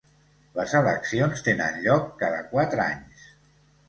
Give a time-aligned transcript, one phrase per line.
[0.53, 3.29] Les eleccions tenen lloc cada quatre anys.